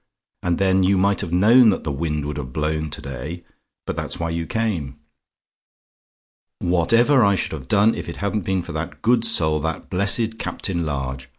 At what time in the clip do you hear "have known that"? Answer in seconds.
1.21-1.83